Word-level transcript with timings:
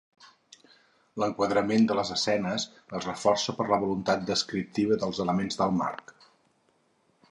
L'enquadrament 1.23 1.85
de 1.91 1.97
les 1.99 2.11
escenes 2.17 2.67
es 3.01 3.07
reforça 3.11 3.57
per 3.61 3.69
la 3.75 3.81
voluntat 3.87 4.27
descriptiva 4.33 5.01
dels 5.05 5.25
elements 5.27 5.63
del 5.63 5.81
marc. 5.83 6.17